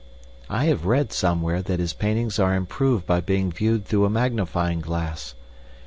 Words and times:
I 0.49 0.65
have 0.65 0.87
read 0.87 1.13
somewhere 1.13 1.61
that 1.61 1.77
his 1.79 1.93
paintings 1.93 2.39
are 2.39 2.55
improved 2.55 3.05
by 3.05 3.21
being 3.21 3.51
viewed 3.51 3.85
through 3.85 4.05
a 4.05 4.09
magnifying 4.09 4.81
glass. 4.81 5.35